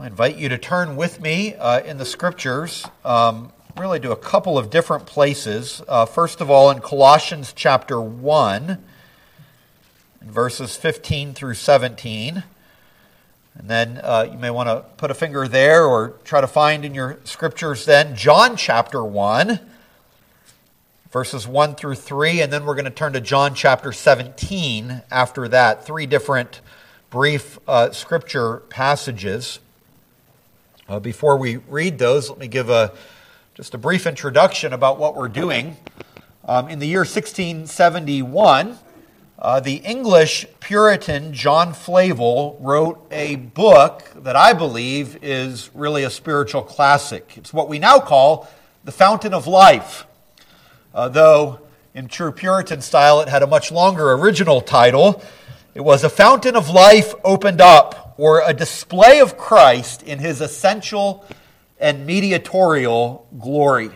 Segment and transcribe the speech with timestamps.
[0.00, 4.16] I invite you to turn with me uh, in the scriptures, um, really to a
[4.16, 5.82] couple of different places.
[5.88, 8.78] Uh, first of all, in Colossians chapter 1,
[10.22, 12.44] verses 15 through 17.
[13.56, 16.84] And then uh, you may want to put a finger there or try to find
[16.84, 19.58] in your scriptures then John chapter 1,
[21.10, 22.40] verses 1 through 3.
[22.40, 25.84] And then we're going to turn to John chapter 17 after that.
[25.84, 26.60] Three different
[27.10, 29.58] brief uh, scripture passages.
[30.88, 32.90] Uh, before we read those, let me give a,
[33.54, 35.76] just a brief introduction about what we're doing.
[36.46, 38.78] Um, in the year 1671,
[39.38, 46.10] uh, the English Puritan John Flavel wrote a book that I believe is really a
[46.10, 47.34] spiritual classic.
[47.36, 48.48] It's what we now call
[48.82, 50.06] the Fountain of Life.
[50.94, 51.60] Uh, though
[51.92, 55.22] in true Puritan style, it had a much longer original title.
[55.74, 60.42] It was A Fountain of Life Opened Up or a display of Christ in his
[60.42, 61.24] essential
[61.78, 63.90] and mediatorial glory.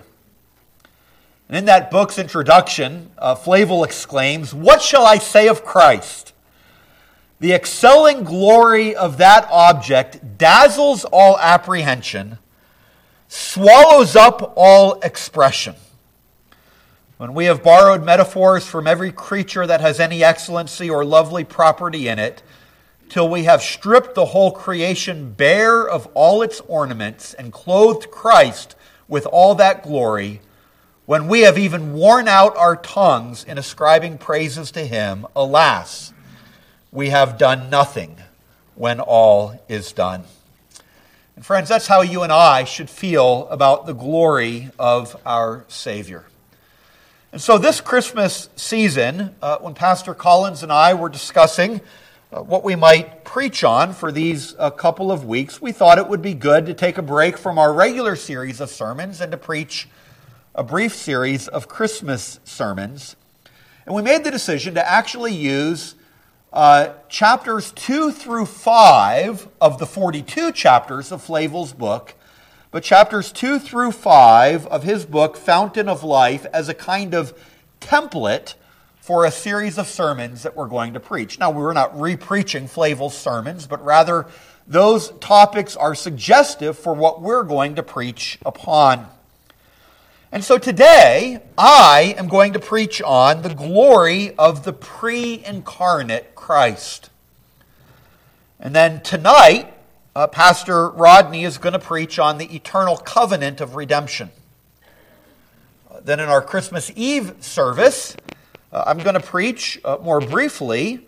[1.49, 6.33] And in that book's introduction, uh, Flavel exclaims, What shall I say of Christ?
[7.41, 12.39] The excelling glory of that object dazzles all apprehension,
[13.27, 15.75] swallows up all expression.
[17.19, 22.07] When we have borrowed metaphors from every creature that has any excellency or lovely property
[22.07, 22.43] in it,
[23.13, 28.75] till we have stripped the whole creation bare of all its ornaments and clothed Christ
[29.07, 30.41] with all that glory,
[31.05, 36.15] when we have even worn out our tongues in ascribing praises to him, alas,
[36.91, 38.17] we have done nothing
[38.77, 40.25] when all is done.
[41.37, 46.25] And friends, that's how you and I should feel about the glory of our Savior.
[47.31, 51.83] And so, this Christmas season, uh, when Pastor Collins and I were discussing
[52.41, 56.23] what we might preach on for these uh, couple of weeks, we thought it would
[56.23, 59.87] be good to take a break from our regular series of sermons and to preach
[60.55, 63.17] a brief series of Christmas sermons.
[63.85, 65.95] And we made the decision to actually use
[66.55, 72.15] uh, chapters 2 through 5 of the 42 chapters of Flavel's book,
[72.71, 77.39] but chapters 2 through 5 of his book, Fountain of Life, as a kind of
[77.81, 78.55] template
[79.03, 81.37] for a series of sermons that we're going to preach.
[81.37, 84.29] Now, we're not re-preaching Flavel's sermons, but rather
[84.69, 89.09] those topics are suggestive for what we're going to preach upon.
[90.31, 96.37] And so today, I am going to preach on the glory of the pre incarnate
[96.37, 97.11] Christ.
[98.61, 99.75] And then tonight,
[100.15, 104.31] uh, Pastor Rodney is going to preach on the eternal covenant of redemption.
[106.05, 108.17] Then in our Christmas Eve service,
[108.73, 111.07] uh, I'm going to preach uh, more briefly,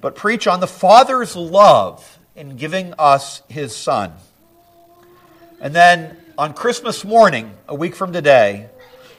[0.00, 4.12] but preach on the Father's love in giving us his Son.
[5.60, 8.68] And then on Christmas morning, a week from today,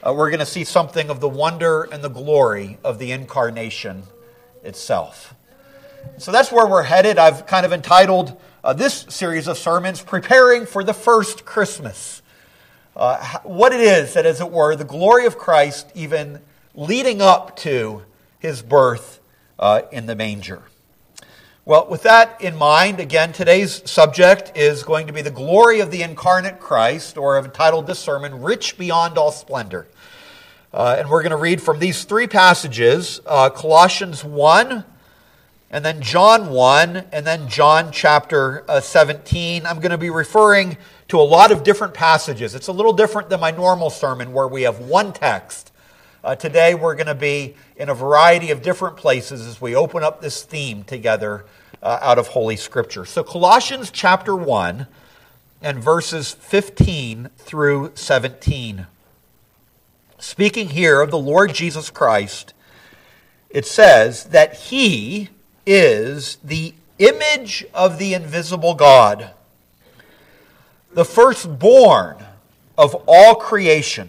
[0.06, 4.02] uh, we're going to see something of the wonder and the glory of the incarnation
[4.62, 5.34] itself.
[6.18, 7.18] So that's where we're headed.
[7.18, 12.20] I've kind of entitled uh, this series of sermons, Preparing for the First Christmas.
[12.94, 16.40] Uh, what it is that, as it were, the glory of Christ even
[16.76, 18.02] leading up to
[18.38, 19.20] his birth
[19.58, 20.62] uh, in the manger.
[21.64, 25.90] Well, with that in mind, again, today's subject is going to be the glory of
[25.90, 29.88] the incarnate Christ, or I've entitled this sermon, Rich Beyond All Splendor.
[30.72, 34.84] Uh, and we're going to read from these three passages uh, Colossians 1,
[35.70, 39.66] and then John 1, and then John chapter uh, 17.
[39.66, 40.76] I'm going to be referring
[41.08, 42.54] to a lot of different passages.
[42.54, 45.72] It's a little different than my normal sermon where we have one text
[46.26, 50.02] uh, today we're going to be in a variety of different places as we open
[50.02, 51.44] up this theme together
[51.80, 53.04] uh, out of Holy Scripture.
[53.04, 54.88] So, Colossians chapter 1
[55.62, 58.88] and verses 15 through 17.
[60.18, 62.54] Speaking here of the Lord Jesus Christ,
[63.48, 65.28] it says that he
[65.64, 69.30] is the image of the invisible God,
[70.92, 72.16] the firstborn
[72.76, 74.08] of all creation.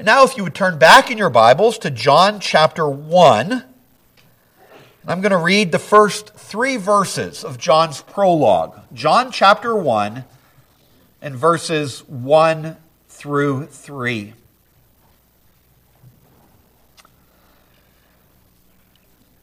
[0.00, 3.64] And now, if you would turn back in your Bibles to John chapter 1,
[5.06, 10.24] I'm going to read the first three verses of John's prologue John chapter 1
[11.20, 12.78] and verses 1
[13.10, 14.32] through 3.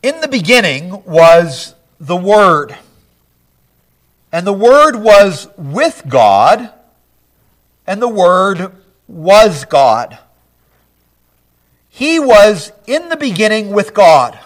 [0.01, 2.75] In the beginning was the Word,
[4.31, 6.71] and the Word was with God,
[7.85, 8.71] and the Word
[9.07, 10.17] was God.
[11.97, 14.37] He was in the beginning with God.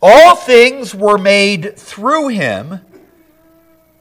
[0.00, 2.80] All things were made through him,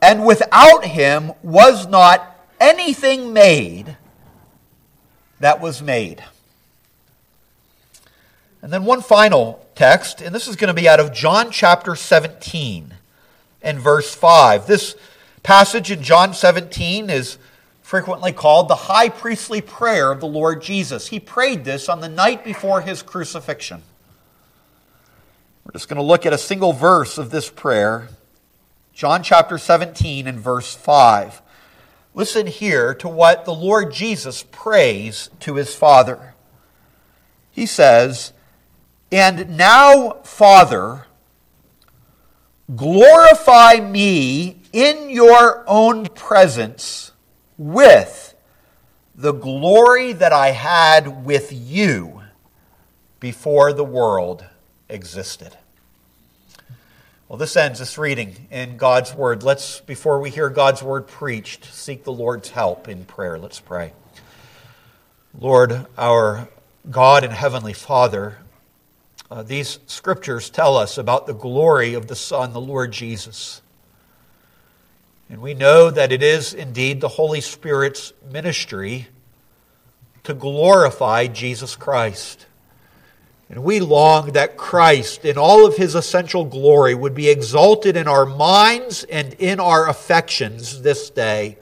[0.02, 3.98] and without him was not anything made
[5.42, 6.24] that was made.
[8.62, 11.94] And then one final text, and this is going to be out of John chapter
[11.94, 12.94] 17
[13.62, 14.66] and verse 5.
[14.66, 14.96] This
[15.44, 17.38] passage in John 17 is
[17.94, 21.10] frequently called the high priestly prayer of the Lord Jesus.
[21.10, 23.84] He prayed this on the night before his crucifixion.
[25.64, 28.08] We're just going to look at a single verse of this prayer,
[28.94, 31.44] John chapter 17 and verse 5.
[32.16, 36.34] Listen here to what the Lord Jesus prays to his Father.
[37.52, 38.34] He says,
[39.12, 41.06] And now, Father,
[42.76, 47.12] glorify me in your own presence
[47.58, 48.36] with
[49.16, 52.22] the glory that I had with you
[53.20, 54.46] before the world
[54.90, 55.58] existed.
[57.28, 59.42] Well, this ends this reading in God's Word.
[59.42, 63.40] Let's, before we hear God's Word preached, seek the Lord's help in prayer.
[63.40, 63.94] Let's pray.
[65.40, 66.48] Lord, our
[66.92, 68.38] God and Heavenly Father,
[69.32, 73.63] uh, these scriptures tell us about the glory of the Son, the Lord Jesus.
[75.30, 79.08] And we know that it is indeed the Holy Spirit's ministry
[80.24, 82.46] to glorify Jesus Christ.
[83.50, 88.08] And we long that Christ, in all of his essential glory, would be exalted in
[88.08, 91.58] our minds and in our affections this day.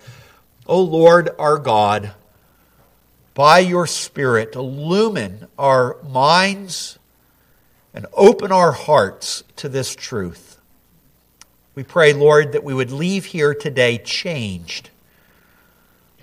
[0.68, 2.14] O Lord our God,
[3.34, 7.00] by your Spirit, illumine our minds
[7.94, 10.51] and open our hearts to this truth.
[11.74, 14.90] We pray, Lord, that we would leave here today changed.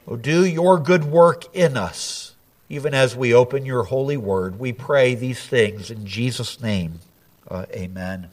[0.07, 2.35] Oh, do your good work in us,
[2.69, 4.59] even as we open your holy word.
[4.59, 7.01] We pray these things in Jesus' name.
[7.51, 8.29] Uh, amen.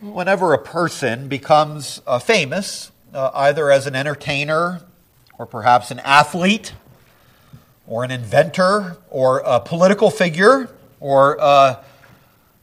[0.00, 4.80] Whenever a person becomes uh, famous, uh, either as an entertainer
[5.38, 6.72] or perhaps an athlete
[7.86, 11.38] or an inventor or a political figure or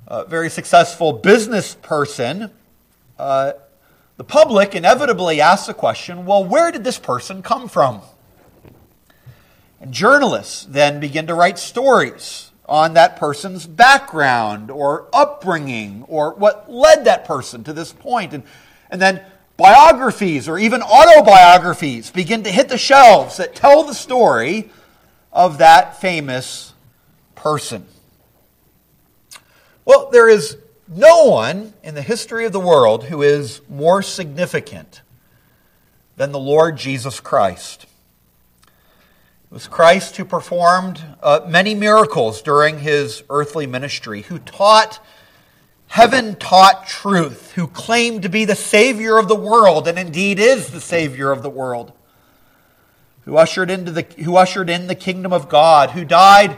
[0.08, 2.50] uh, a very successful business person,
[3.20, 3.54] uh,
[4.16, 8.02] the public inevitably asks the question well, where did this person come from?
[9.80, 16.72] And journalists then begin to write stories on that person's background or upbringing or what
[16.72, 18.34] led that person to this point.
[18.34, 18.44] And,
[18.90, 19.24] and then
[19.56, 24.70] biographies or even autobiographies begin to hit the shelves that tell the story
[25.32, 26.74] of that famous
[27.36, 27.86] person.
[29.88, 30.58] Well, there is
[30.90, 35.02] no one in the history of the world who is more significant
[36.18, 37.86] than the Lord Jesus Christ.
[38.66, 38.70] It
[39.50, 45.00] was Christ who performed uh, many miracles during his earthly ministry, who taught
[45.88, 50.70] heaven taught truth, who claimed to be the Savior of the world, and indeed is
[50.70, 51.94] the Savior of the world,
[53.24, 56.58] who ushered, into the, who ushered in the kingdom of God, who died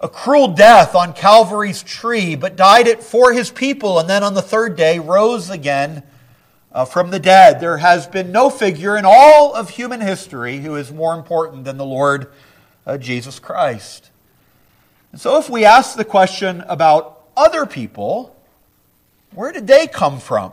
[0.00, 4.34] a cruel death on Calvary's tree, but died it for his people, and then on
[4.34, 6.02] the third day rose again
[6.72, 7.60] uh, from the dead.
[7.60, 11.76] There has been no figure in all of human history who is more important than
[11.76, 12.32] the Lord
[12.86, 14.10] uh, Jesus Christ.
[15.12, 18.36] And so, if we ask the question about other people,
[19.32, 20.52] where did they come from?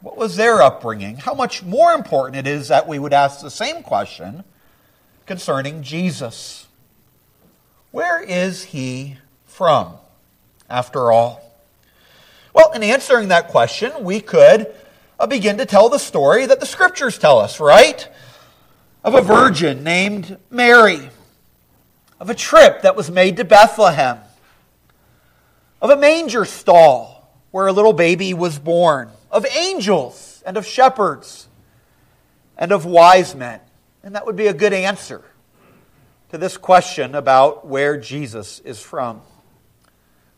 [0.00, 1.16] What was their upbringing?
[1.16, 4.44] How much more important it is that we would ask the same question
[5.26, 6.67] concerning Jesus.
[7.98, 9.94] Where is he from,
[10.70, 11.42] after all?
[12.54, 14.72] Well, in answering that question, we could
[15.18, 18.08] uh, begin to tell the story that the scriptures tell us, right?
[19.02, 21.10] Of a virgin named Mary,
[22.20, 24.18] of a trip that was made to Bethlehem,
[25.82, 31.48] of a manger stall where a little baby was born, of angels and of shepherds
[32.56, 33.58] and of wise men.
[34.04, 35.24] And that would be a good answer
[36.30, 39.22] to this question about where Jesus is from.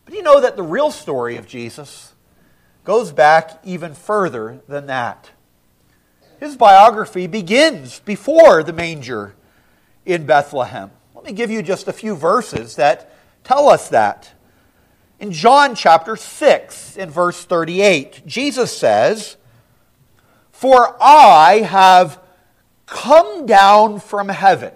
[0.05, 2.15] But you know that the real story of Jesus
[2.85, 5.31] goes back even further than that.
[6.39, 9.35] His biography begins before the manger
[10.07, 10.91] in Bethlehem.
[11.15, 13.13] Let me give you just a few verses that
[13.45, 14.33] tell us that.
[15.19, 19.37] In John chapter 6, in verse 38, Jesus says,
[20.51, 22.19] For I have
[22.87, 24.73] come down from heaven,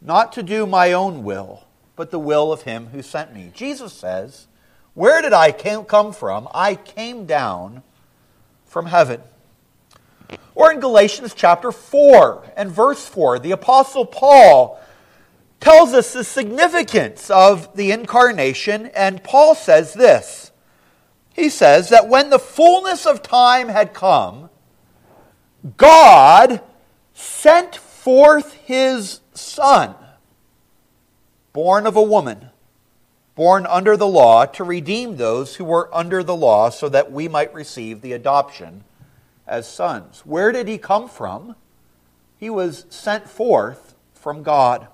[0.00, 1.64] not to do my own will,
[1.96, 3.50] but the will of him who sent me.
[3.54, 4.46] Jesus says,
[4.94, 6.48] Where did I come from?
[6.54, 7.82] I came down
[8.66, 9.20] from heaven.
[10.54, 14.80] Or in Galatians chapter 4 and verse 4, the Apostle Paul
[15.60, 20.52] tells us the significance of the incarnation, and Paul says this.
[21.32, 24.50] He says that when the fullness of time had come,
[25.76, 26.60] God
[27.14, 29.94] sent forth his Son,
[31.52, 32.50] born of a woman,
[33.34, 37.28] born under the law, to redeem those who were under the law, so that we
[37.28, 38.84] might receive the adoption
[39.46, 40.22] as sons.
[40.24, 41.56] Where did he come from?
[42.38, 44.88] He was sent forth from God.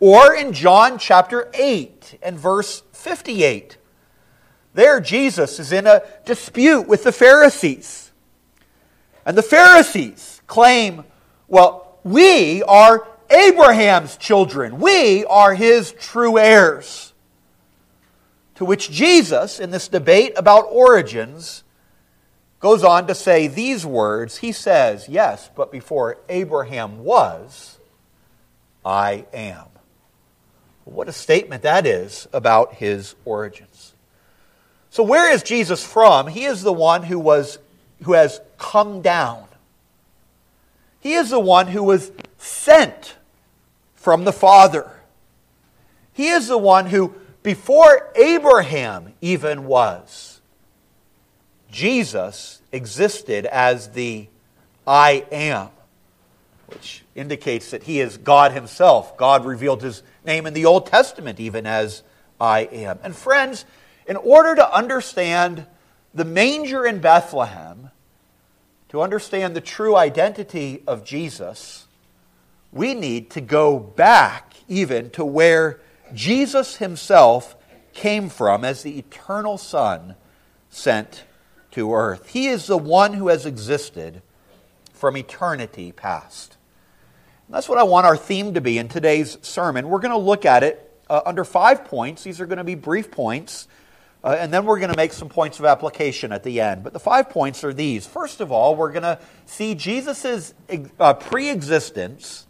[0.00, 3.78] Or in John chapter 8 and verse 58.
[4.74, 8.12] There, Jesus is in a dispute with the Pharisees.
[9.24, 11.04] And the Pharisees claim,
[11.48, 17.12] well, we are Abraham's children, we are his true heirs.
[18.54, 21.64] To which Jesus, in this debate about origins,
[22.60, 24.38] goes on to say these words.
[24.38, 27.78] He says, Yes, but before Abraham was,
[28.84, 29.64] I am.
[30.84, 33.94] What a statement that is about his origins.
[34.90, 36.28] So, where is Jesus from?
[36.28, 37.58] He is the one who, was,
[38.04, 39.45] who has come down.
[41.00, 43.16] He is the one who was sent
[43.94, 44.90] from the Father.
[46.12, 50.40] He is the one who, before Abraham even was,
[51.70, 54.28] Jesus existed as the
[54.86, 55.68] I am,
[56.66, 59.16] which indicates that he is God himself.
[59.16, 62.02] God revealed his name in the Old Testament even as
[62.40, 62.98] I am.
[63.02, 63.64] And friends,
[64.06, 65.66] in order to understand
[66.14, 67.90] the manger in Bethlehem,
[68.96, 71.86] to understand the true identity of Jesus,
[72.72, 75.80] we need to go back even to where
[76.14, 77.56] Jesus himself
[77.92, 80.14] came from as the eternal Son
[80.70, 81.24] sent
[81.72, 82.30] to earth.
[82.30, 84.22] He is the one who has existed
[84.94, 86.56] from eternity past.
[87.48, 89.90] And that's what I want our theme to be in today's sermon.
[89.90, 92.24] We're going to look at it uh, under five points.
[92.24, 93.68] These are going to be brief points.
[94.26, 96.82] Uh, and then we're going to make some points of application at the end.
[96.82, 98.08] But the five points are these.
[98.08, 100.52] First of all, we're going to see Jesus'
[100.98, 102.48] uh, pre existence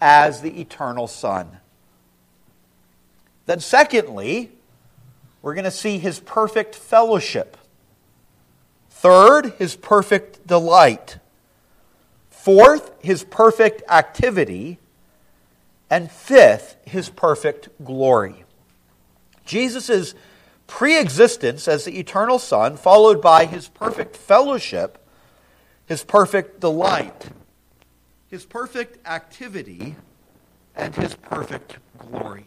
[0.00, 1.58] as the eternal Son.
[3.46, 4.50] Then, secondly,
[5.40, 7.58] we're going to see his perfect fellowship.
[8.90, 11.18] Third, his perfect delight.
[12.28, 14.80] Fourth, his perfect activity.
[15.88, 18.44] And fifth, his perfect glory.
[19.44, 20.16] Jesus'
[20.66, 24.98] pre existence as the eternal Son, followed by his perfect fellowship,
[25.86, 27.30] his perfect delight,
[28.28, 29.96] his perfect activity,
[30.74, 32.46] and his perfect glory.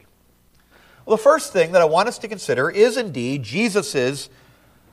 [1.05, 4.29] Well, the first thing that I want us to consider is indeed Jesus'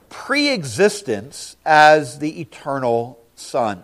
[0.08, 3.82] pre existence as the eternal Son.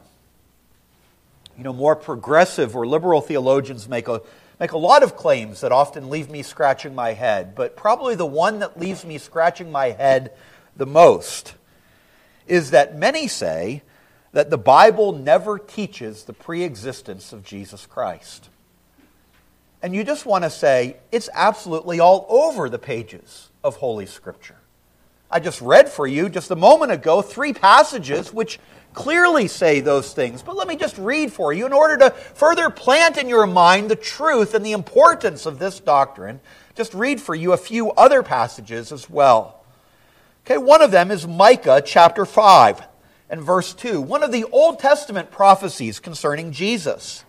[1.58, 4.22] You know, more progressive or liberal theologians make a,
[4.60, 8.26] make a lot of claims that often leave me scratching my head, but probably the
[8.26, 10.32] one that leaves me scratching my head
[10.76, 11.54] the most
[12.46, 13.82] is that many say
[14.32, 18.50] that the Bible never teaches the pre existence of Jesus Christ.
[19.82, 24.59] And you just want to say, it's absolutely all over the pages of Holy Scripture.
[25.30, 28.58] I just read for you just a moment ago three passages which
[28.94, 30.42] clearly say those things.
[30.42, 33.90] But let me just read for you in order to further plant in your mind
[33.90, 36.40] the truth and the importance of this doctrine.
[36.74, 39.62] Just read for you a few other passages as well.
[40.44, 42.82] Okay, one of them is Micah chapter 5
[43.28, 47.24] and verse 2, one of the Old Testament prophecies concerning Jesus.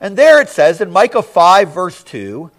[0.00, 2.50] And there it says in Micah 5, verse 2,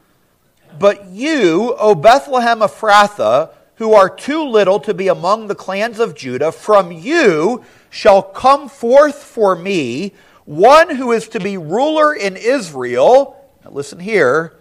[0.77, 6.15] But you, O Bethlehem Ephrathah, who are too little to be among the clans of
[6.15, 10.13] Judah, from you shall come forth for me
[10.46, 13.50] one who is to be ruler in Israel.
[13.63, 14.53] Now listen here,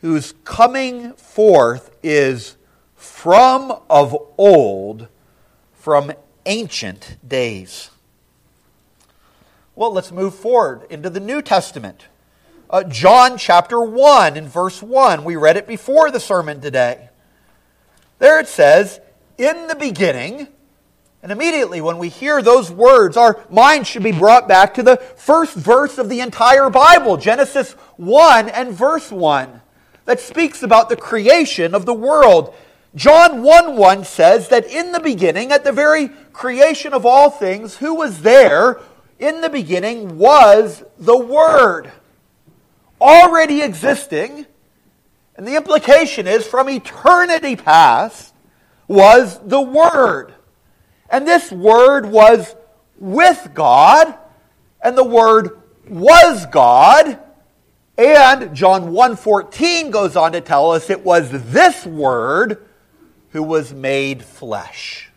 [0.00, 2.56] whose coming forth is
[2.96, 5.08] from of old,
[5.74, 6.12] from
[6.46, 7.90] ancient days.
[9.76, 12.06] Well, let's move forward into the New Testament.
[12.70, 15.24] Uh, John chapter 1 and verse 1.
[15.24, 17.07] We read it before the sermon today.
[18.18, 19.00] There it says,
[19.36, 20.48] in the beginning,
[21.22, 24.96] and immediately when we hear those words, our mind should be brought back to the
[24.96, 29.60] first verse of the entire Bible, Genesis 1 and verse 1.
[30.08, 32.54] that speaks about the creation of the world.
[32.94, 37.76] John 1 1 says that in the beginning, at the very creation of all things,
[37.76, 38.80] who was there?
[39.18, 41.92] In the beginning was the Word,
[43.00, 44.46] already existing.
[45.38, 48.34] And the implication is from eternity past
[48.88, 50.34] was the Word.
[51.08, 52.56] And this Word was
[52.98, 54.18] with God,
[54.82, 57.20] and the Word was God.
[57.96, 62.66] And John 1:14 goes on to tell us it was this word
[63.30, 65.12] who was made flesh.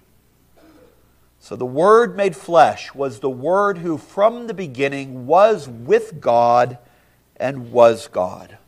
[1.39, 6.77] So the word made flesh was the word who from the beginning was with God
[7.37, 8.59] and was God.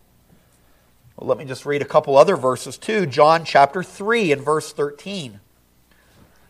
[1.24, 3.06] Let me just read a couple other verses too.
[3.06, 5.40] John chapter 3 and verse 13.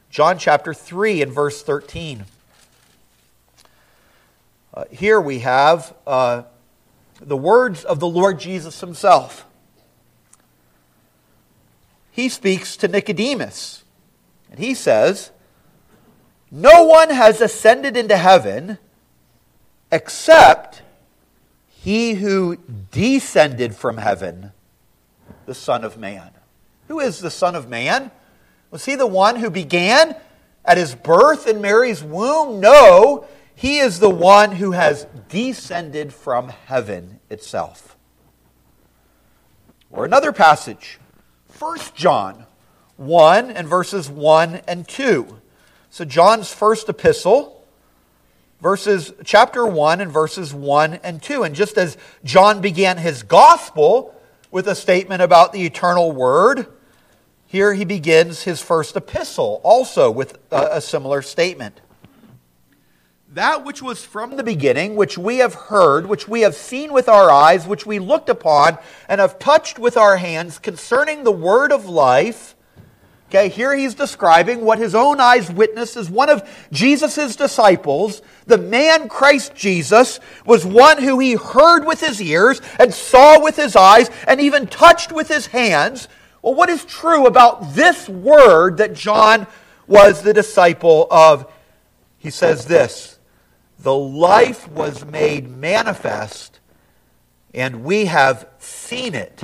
[0.09, 2.25] John chapter 3 and verse 13.
[4.73, 6.43] Uh, here we have uh,
[7.21, 9.45] the words of the Lord Jesus himself.
[12.09, 13.83] He speaks to Nicodemus,
[14.49, 15.29] and he says,
[16.49, 18.79] No one has ascended into heaven
[19.91, 20.81] except
[21.83, 22.57] he who
[22.91, 24.51] descended from heaven,
[25.45, 26.31] the Son of Man.
[26.87, 28.11] Who is the Son of Man?
[28.71, 30.15] Was he the one who began
[30.65, 32.59] at his birth in Mary's womb?
[32.59, 33.27] No.
[33.55, 37.97] He is the one who has descended from heaven itself.
[39.91, 40.99] Or another passage,
[41.59, 42.45] 1 John
[42.97, 45.39] 1 and verses 1 and 2.
[45.89, 47.65] So John's first epistle,
[48.61, 51.43] verses chapter 1 and verses 1 and 2.
[51.43, 54.15] And just as John began his gospel
[54.53, 56.67] with a statement about the eternal word,
[57.45, 61.81] here he begins his first epistle also with a, a similar statement
[63.33, 67.09] that which was from the beginning, which we have heard, which we have seen with
[67.09, 68.77] our eyes, which we looked upon
[69.09, 72.52] and have touched with our hands concerning the word of life.
[73.33, 78.21] Okay, here he's describing what his own eyes witnessed as one of Jesus' disciples.
[78.45, 83.55] The man Christ Jesus was one who he heard with his ears and saw with
[83.55, 86.07] his eyes and even touched with his hands.
[86.43, 89.47] Well, what is true about this word that John
[89.87, 91.51] was the disciple of?
[92.19, 93.17] He says this
[93.79, 96.59] the life was made manifest,
[97.51, 99.41] and we have seen it,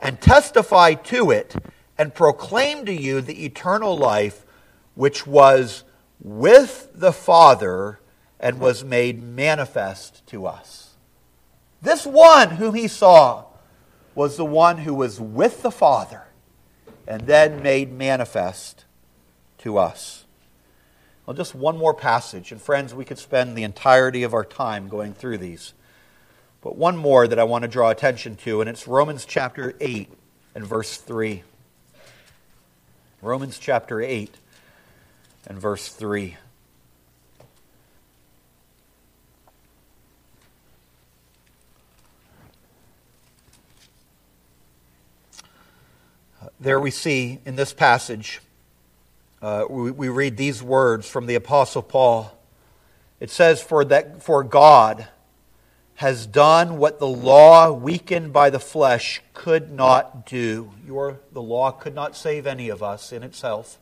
[0.00, 1.54] and testify to it,
[2.00, 4.46] and proclaim to you the eternal life
[4.94, 5.84] which was
[6.18, 8.00] with the Father
[8.40, 10.94] and was made manifest to us.
[11.82, 13.44] This one whom he saw
[14.14, 16.22] was the one who was with the Father
[17.06, 18.86] and then made manifest
[19.58, 20.24] to us.
[21.26, 22.50] Well, just one more passage.
[22.50, 25.74] And friends, we could spend the entirety of our time going through these.
[26.62, 30.08] But one more that I want to draw attention to, and it's Romans chapter 8
[30.54, 31.42] and verse 3.
[33.22, 34.34] Romans chapter 8
[35.46, 36.38] and verse 3.
[46.58, 48.40] There we see in this passage
[49.42, 52.36] uh, we, we read these words from the Apostle Paul.
[53.20, 55.08] It says, for, that, for God
[56.00, 60.72] has done what the law, weakened by the flesh, could not do.
[60.86, 63.78] Your, the law could not save any of us in itself.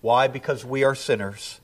[0.00, 0.28] Why?
[0.28, 1.60] Because we are sinners.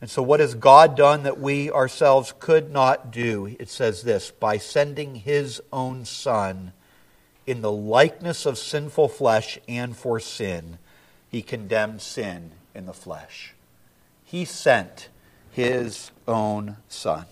[0.00, 3.56] And so, what has God done that we ourselves could not do?
[3.58, 6.72] It says this by sending his own Son
[7.44, 10.78] in the likeness of sinful flesh and for sin,
[11.28, 13.54] he condemned sin in the flesh.
[14.22, 15.08] He sent
[15.50, 17.26] his own Son.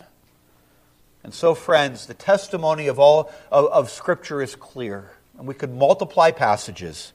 [1.25, 5.13] And so, friends, the testimony of all of, of, Scripture is clear.
[5.39, 7.13] And we could multiply passages,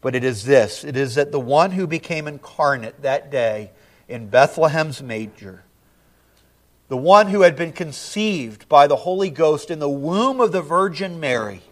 [0.00, 3.72] but it is this it is that the one who became incarnate that day
[4.08, 5.64] in Bethlehem's manger,
[6.88, 10.62] the one who had been conceived by the Holy Ghost in the womb of the
[10.62, 11.62] Virgin Mary,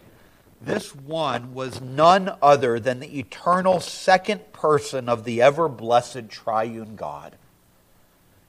[0.61, 6.97] this one was none other than the eternal second person of the ever blessed triune
[6.97, 7.37] God.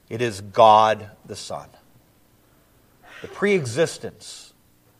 [0.08, 1.68] It is God the Son.
[3.22, 4.52] The preexistence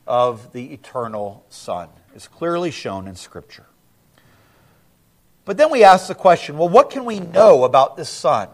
[0.07, 3.67] of the eternal Son is clearly shown in Scripture.
[5.45, 8.49] But then we ask the question well, what can we know about this Son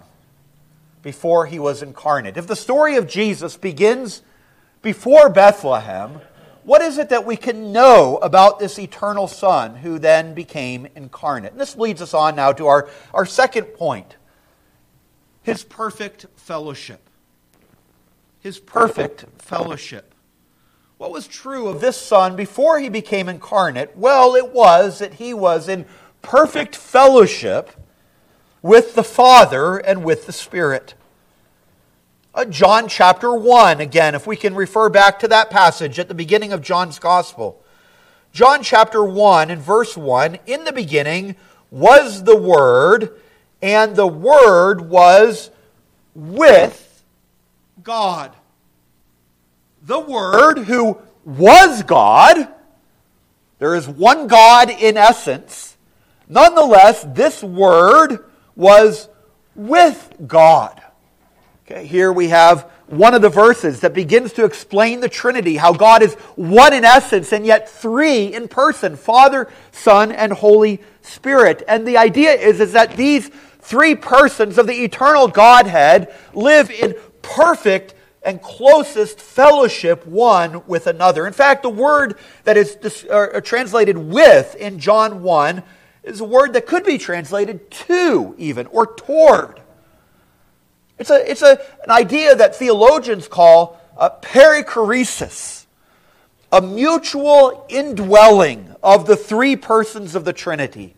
[1.02, 2.36] before he was incarnate?
[2.36, 4.22] If the story of Jesus begins
[4.82, 6.20] before Bethlehem,
[6.62, 11.52] what is it that we can know about this eternal Son who then became incarnate?
[11.52, 14.16] And this leads us on now to our, our second point
[15.42, 17.08] his perfect fellowship.
[18.46, 20.14] His perfect fellowship.
[20.98, 23.96] What was true of this Son before he became incarnate?
[23.96, 25.84] Well, it was that he was in
[26.22, 27.72] perfect fellowship
[28.62, 30.94] with the Father and with the Spirit.
[32.32, 36.14] Uh, John chapter 1, again, if we can refer back to that passage at the
[36.14, 37.60] beginning of John's Gospel.
[38.32, 41.34] John chapter 1 and verse 1 In the beginning
[41.72, 43.20] was the Word,
[43.60, 45.50] and the Word was
[46.14, 46.85] with
[47.86, 48.34] God
[49.86, 52.48] the Word, who was God,
[53.58, 55.76] there is one God in essence.
[56.28, 59.08] Nonetheless, this Word was
[59.54, 60.82] with God.
[61.64, 65.72] Okay, here we have one of the verses that begins to explain the Trinity, how
[65.72, 71.62] God is one in essence and yet three in person Father, Son, and Holy Spirit.
[71.66, 76.94] And the idea is, is that these three persons of the eternal Godhead live in
[77.26, 81.26] perfect and closest fellowship one with another.
[81.26, 85.62] In fact, the word that is uh, translated with in John 1
[86.02, 89.60] is a word that could be translated to, even, or toward.
[90.98, 95.66] It's, a, it's a, an idea that theologians call a perichoresis,
[96.50, 100.94] a mutual indwelling of the three persons of the Trinity,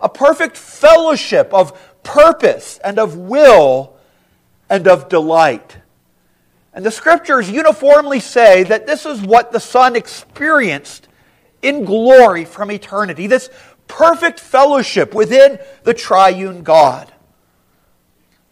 [0.00, 3.96] a perfect fellowship of purpose and of will
[4.72, 5.76] and of delight.
[6.72, 11.08] And the scriptures uniformly say that this is what the Son experienced
[11.60, 13.50] in glory from eternity this
[13.86, 17.12] perfect fellowship within the triune God.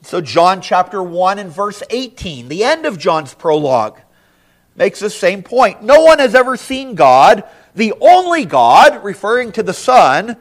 [0.03, 3.99] So, John chapter 1 and verse 18, the end of John's prologue,
[4.77, 5.83] makes the same point.
[5.83, 10.37] No one has ever seen God, the only God, referring to the Son,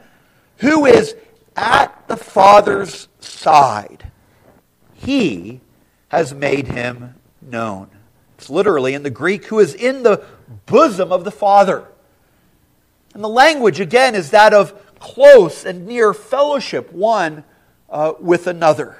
[0.58, 1.16] who is
[1.56, 4.10] at the Father's side.
[4.92, 5.62] He
[6.10, 7.88] has made him known.
[8.36, 10.24] It's literally in the Greek, who is in the
[10.66, 11.86] bosom of the Father.
[13.14, 17.44] And the language, again, is that of close and near fellowship one
[17.88, 18.96] uh, with another.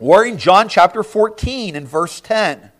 [0.00, 2.70] Or in John chapter 14 and verse 10,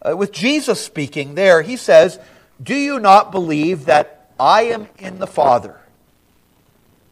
[0.00, 2.18] uh, with Jesus speaking there, he says,
[2.62, 5.80] Do you not believe that I am in the Father,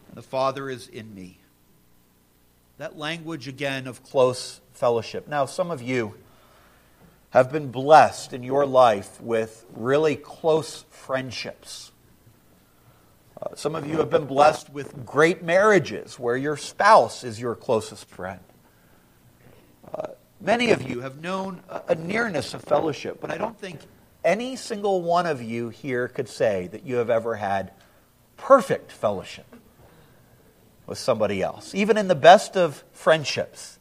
[0.09, 1.39] and the Father is in me?
[2.79, 5.29] That language again of close fellowship.
[5.29, 6.15] Now, some of you
[7.31, 11.93] have been blessed in your life with really close friendships.
[13.41, 17.55] Uh, some of you have been blessed with great marriages where your spouse is your
[17.55, 18.41] closest friend.
[19.95, 20.09] Uh,
[20.41, 23.81] many of you have known a, a nearness of fellowship, but I don't think
[24.25, 27.73] any single one of you here could say that you have ever had
[28.39, 29.57] perfect fellowship
[30.87, 31.75] with somebody else.
[31.75, 33.79] Even in the best of friendships,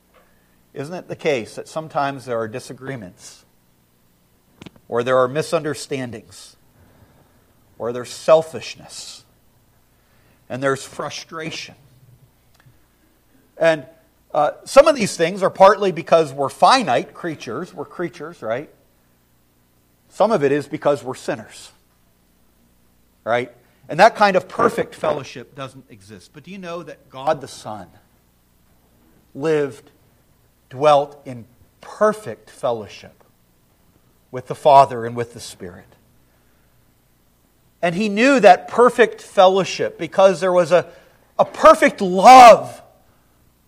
[0.74, 3.46] isn't it the case that sometimes there are disagreements,
[4.88, 6.56] or there are misunderstandings,
[7.78, 9.24] or there's selfishness,
[10.48, 11.76] and there's frustration?
[13.58, 13.86] And
[14.34, 18.70] uh, some of these things are partly because we're finite creatures, we're creatures, right?
[20.10, 21.72] Some of it is because we're sinners,
[23.24, 23.52] right?
[23.88, 26.32] And that kind of perfect fellowship doesn't exist.
[26.34, 27.88] But do you know that God the Son
[29.34, 29.90] lived,
[30.70, 31.46] dwelt in
[31.82, 33.24] perfect fellowship
[34.32, 35.86] with the Father and with the Spirit?
[37.82, 40.92] And he knew that perfect fellowship because there was a,
[41.38, 42.82] a perfect love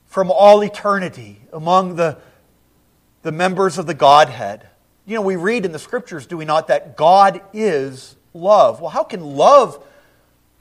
[0.07, 2.17] from all eternity among the,
[3.21, 4.67] the members of the Godhead.
[5.05, 8.81] You know, we read in the scriptures, do we not, that God is love.
[8.81, 9.83] Well, how can love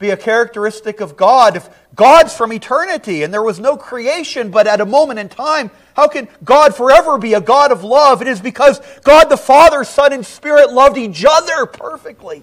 [0.00, 1.56] be a characteristic of God.
[1.56, 5.70] If God's from eternity and there was no creation, but at a moment in time,
[5.94, 8.22] how can God forever be a God of love?
[8.22, 12.42] It is because God the Father, Son, and Spirit loved each other perfectly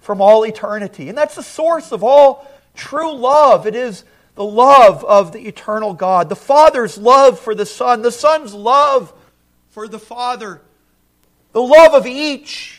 [0.00, 1.08] from all eternity.
[1.08, 3.64] And that's the source of all true love.
[3.64, 6.28] It is the love of the eternal God.
[6.28, 9.12] The Father's love for the Son, the Son's love
[9.70, 10.60] for the Father,
[11.52, 12.75] the love of each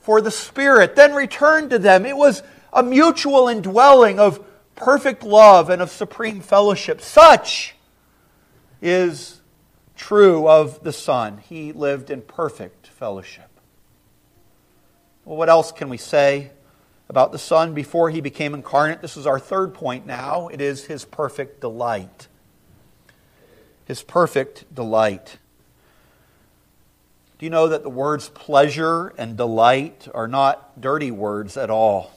[0.00, 2.04] for the Spirit, then returned to them.
[2.04, 7.00] It was a mutual indwelling of perfect love and of supreme fellowship.
[7.00, 7.74] Such
[8.80, 9.40] is
[9.94, 11.38] true of the Son.
[11.38, 13.48] He lived in perfect fellowship.
[15.24, 16.50] Well, what else can we say
[17.08, 19.02] about the Son before he became incarnate?
[19.02, 20.48] This is our third point now.
[20.48, 22.28] It is his perfect delight.
[23.84, 25.36] His perfect delight.
[27.40, 32.12] Do you know that the words pleasure and delight are not dirty words at all?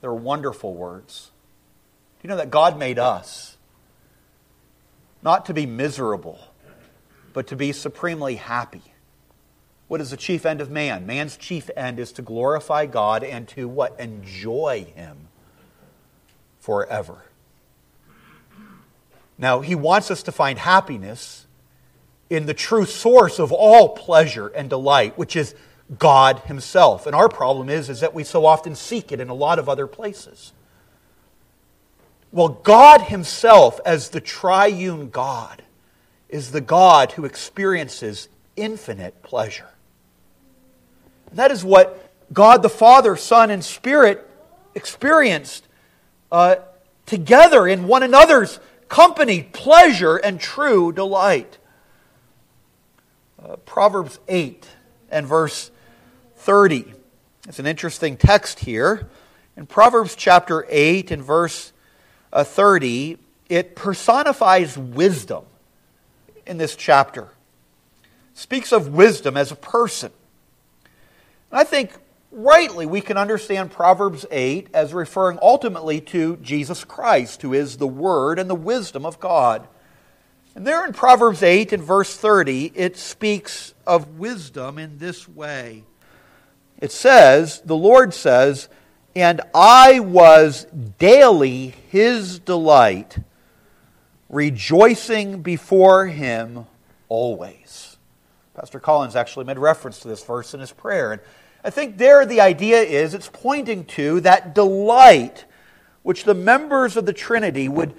[0.00, 1.32] They're wonderful words.
[2.20, 3.56] Do you know that God made us
[5.24, 6.38] not to be miserable,
[7.32, 8.82] but to be supremely happy?
[9.88, 11.04] What is the chief end of man?
[11.04, 13.98] Man's chief end is to glorify God and to what?
[13.98, 15.16] Enjoy Him
[16.60, 17.24] forever.
[19.36, 21.45] Now, He wants us to find happiness
[22.28, 25.54] in the true source of all pleasure and delight, which is
[25.98, 27.06] God Himself.
[27.06, 29.68] And our problem is, is that we so often seek it in a lot of
[29.68, 30.52] other places.
[32.32, 35.62] Well, God Himself, as the triune God,
[36.28, 39.68] is the God who experiences infinite pleasure.
[41.30, 44.28] And that is what God the Father, Son, and Spirit
[44.74, 45.66] experienced
[46.32, 46.56] uh,
[47.06, 48.58] together in one another's
[48.88, 51.58] company, pleasure, and true delight.
[53.42, 54.66] Uh, Proverbs 8
[55.10, 55.70] and verse
[56.36, 56.94] 30.
[57.46, 59.08] It's an interesting text here.
[59.56, 61.72] In Proverbs chapter 8 and verse
[62.32, 63.18] uh, 30,
[63.48, 65.44] it personifies wisdom
[66.46, 67.24] in this chapter.
[68.32, 70.12] It speaks of wisdom as a person.
[71.50, 71.92] And I think
[72.32, 77.86] rightly we can understand Proverbs 8 as referring ultimately to Jesus Christ, who is the
[77.86, 79.68] Word and the wisdom of God.
[80.56, 85.84] And there in Proverbs 8 and verse 30, it speaks of wisdom in this way.
[86.78, 88.70] It says, the Lord says,
[89.14, 90.64] And I was
[90.98, 93.18] daily his delight,
[94.30, 96.64] rejoicing before him
[97.10, 97.98] always.
[98.54, 101.12] Pastor Collins actually made reference to this verse in his prayer.
[101.12, 101.20] And
[101.64, 105.44] I think there the idea is it's pointing to that delight
[106.02, 107.92] which the members of the Trinity would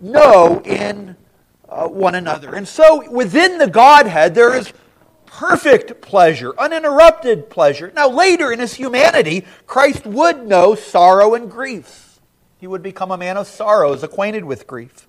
[0.00, 1.14] know in
[1.70, 2.54] uh, one another.
[2.54, 4.72] And so within the Godhead, there is
[5.24, 7.92] perfect pleasure, uninterrupted pleasure.
[7.94, 12.18] Now, later in his humanity, Christ would know sorrow and grief.
[12.58, 15.06] He would become a man of sorrows, acquainted with grief.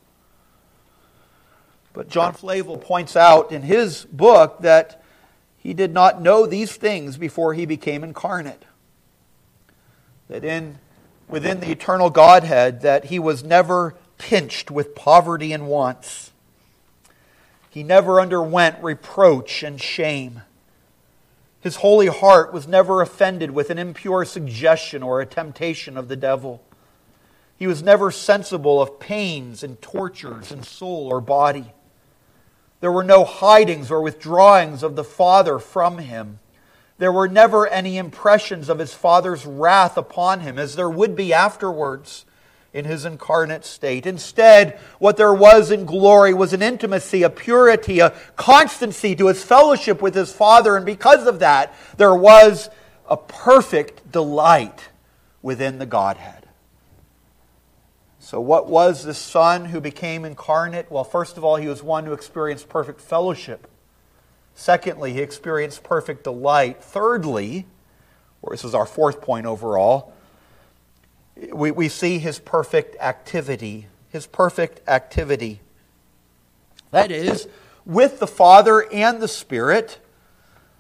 [1.94, 5.04] But John Flavel points out in his book that
[5.58, 8.64] he did not know these things before he became incarnate.
[10.30, 10.78] That in
[11.28, 16.32] within the eternal Godhead that he was never pinched with poverty and wants
[17.72, 20.42] he never underwent reproach and shame.
[21.62, 26.18] His holy heart was never offended with an impure suggestion or a temptation of the
[26.18, 26.62] devil.
[27.58, 31.72] He was never sensible of pains and tortures in soul or body.
[32.82, 36.40] There were no hidings or withdrawings of the Father from him.
[36.98, 41.32] There were never any impressions of his Father's wrath upon him, as there would be
[41.32, 42.26] afterwards
[42.74, 44.06] in his incarnate state.
[44.06, 49.44] Instead, what there was in glory was an intimacy, a purity, a constancy to his
[49.44, 52.70] fellowship with his Father, and because of that, there was
[53.10, 54.90] a perfect delight
[55.42, 56.48] within the Godhead.
[58.20, 60.90] So, what was the Son who became incarnate?
[60.90, 63.68] Well, first of all, he was one who experienced perfect fellowship.
[64.54, 66.84] Secondly, he experienced perfect delight.
[66.84, 67.66] Thirdly,
[68.42, 70.14] or this is our fourth point overall,
[71.54, 73.88] we, we see his perfect activity.
[74.10, 75.62] His perfect activity.
[76.92, 77.48] That is,
[77.86, 80.00] with the Father and the Spirit,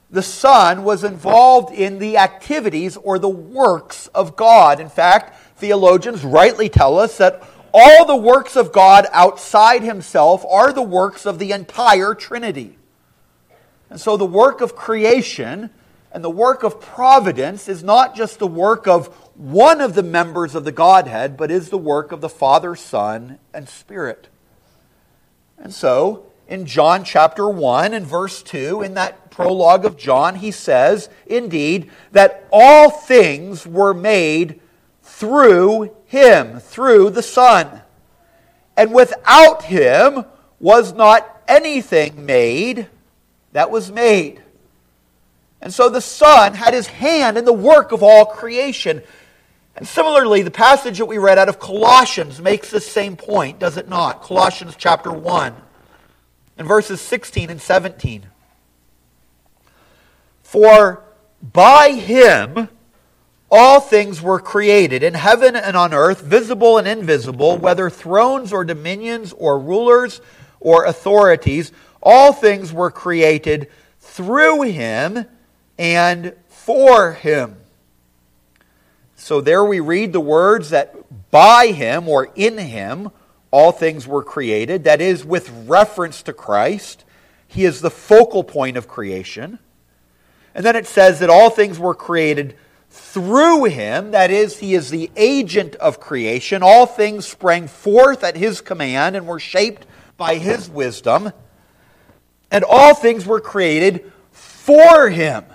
[0.09, 4.81] the Son was involved in the activities or the works of God.
[4.81, 7.41] In fact, theologians rightly tell us that
[7.73, 12.77] all the works of God outside himself are the works of the entire Trinity.
[13.89, 15.69] And so the work of creation
[16.11, 20.53] and the work of providence is not just the work of one of the members
[20.53, 24.27] of the Godhead, but is the work of the Father, Son, and Spirit.
[25.57, 30.51] And so, in John chapter 1 and verse 2, in that prologue of John, he
[30.51, 34.59] says, indeed, that all things were made
[35.01, 37.81] through him, through the Son.
[38.77, 40.25] And without him
[40.59, 42.89] was not anything made
[43.53, 44.43] that was made.
[45.61, 49.01] And so the Son had his hand in the work of all creation.
[49.75, 53.77] And similarly, the passage that we read out of Colossians makes the same point, does
[53.77, 54.21] it not?
[54.21, 55.55] Colossians chapter 1
[56.57, 58.27] and verses 16 and 17.
[60.43, 61.03] For
[61.41, 62.69] by him
[63.49, 68.63] all things were created in heaven and on earth, visible and invisible, whether thrones or
[68.63, 70.21] dominions or rulers
[70.59, 75.25] or authorities, all things were created through him
[75.77, 77.60] and for him.
[79.21, 80.95] So there we read the words that
[81.29, 83.11] by him or in him
[83.51, 84.85] all things were created.
[84.85, 87.05] That is, with reference to Christ.
[87.47, 89.59] He is the focal point of creation.
[90.55, 92.55] And then it says that all things were created
[92.89, 94.09] through him.
[94.09, 96.63] That is, he is the agent of creation.
[96.63, 99.85] All things sprang forth at his command and were shaped
[100.17, 101.31] by his wisdom.
[102.49, 105.45] And all things were created for him.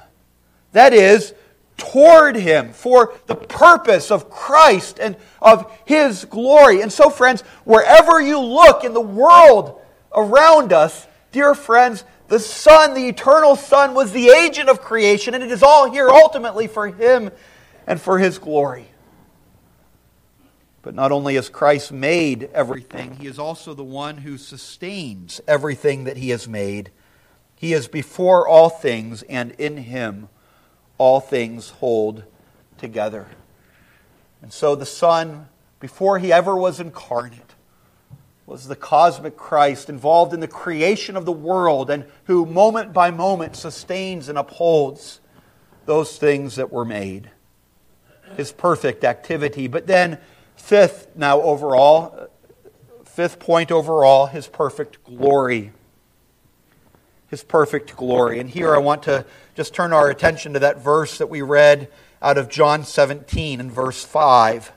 [0.70, 1.34] That is,
[1.76, 6.80] toward him for the purpose of Christ and of his glory.
[6.80, 9.80] And so, friends, wherever you look in the world
[10.14, 15.44] around us, dear friends, the Son, the eternal Son, was the agent of creation, and
[15.44, 17.30] it is all here ultimately for him
[17.86, 18.88] and for his glory.
[20.82, 26.04] But not only has Christ made everything, he is also the one who sustains everything
[26.04, 26.90] that he has made.
[27.56, 30.28] He is before all things, and in him
[30.98, 32.24] all things hold
[32.78, 33.26] together.
[34.42, 35.48] And so the Son,
[35.80, 37.54] before he ever was incarnate,
[38.46, 43.10] was the cosmic Christ involved in the creation of the world and who moment by
[43.10, 45.20] moment sustains and upholds
[45.84, 47.30] those things that were made.
[48.36, 49.66] His perfect activity.
[49.66, 50.18] But then,
[50.54, 52.28] fifth, now overall,
[53.04, 55.72] fifth point overall, his perfect glory.
[57.28, 58.38] His perfect glory.
[58.38, 59.26] And here I want to
[59.56, 61.88] just turn our attention to that verse that we read
[62.20, 64.70] out of John 17 and verse 5.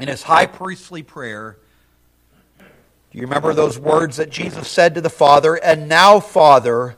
[0.00, 1.58] In his high priestly prayer,
[2.58, 5.56] do you remember those words that Jesus said to the Father?
[5.56, 6.96] And now, Father,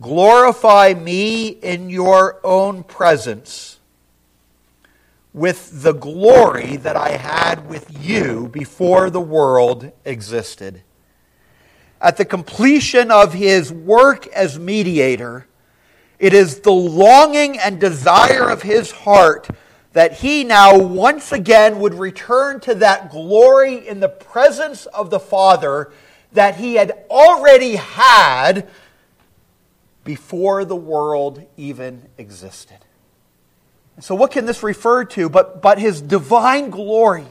[0.00, 3.78] glorify me in your own presence
[5.34, 10.82] with the glory that I had with you before the world existed.
[12.00, 15.46] At the completion of his work as mediator,
[16.24, 19.46] it is the longing and desire of his heart
[19.92, 25.20] that he now once again would return to that glory in the presence of the
[25.20, 25.92] Father
[26.32, 28.66] that he had already had
[30.02, 32.78] before the world even existed.
[34.00, 37.26] So, what can this refer to but, but his divine glory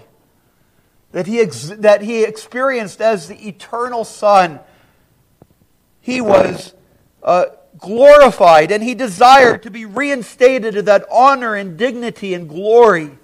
[1.14, 4.60] that he, ex- that he experienced as the eternal Son?
[6.00, 6.76] He was.
[7.24, 7.46] Uh,
[7.78, 13.18] glorified, and he desired to be reinstated to that honor and dignity and glory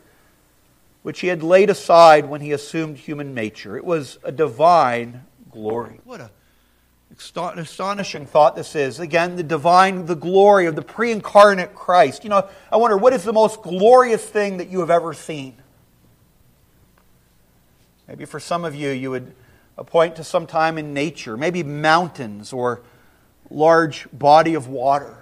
[1.01, 3.77] which he had laid aside when he assumed human nature.
[3.77, 6.01] It was a divine glory.
[6.03, 6.31] What a
[7.11, 8.99] astonishing thought this is.
[8.99, 12.23] Again, the divine, the glory of the pre incarnate Christ.
[12.23, 15.55] You know, I wonder what is the most glorious thing that you have ever seen?
[18.07, 19.35] Maybe for some of you, you would
[19.87, 22.81] point to some time in nature, maybe mountains or
[23.49, 25.15] large body of water.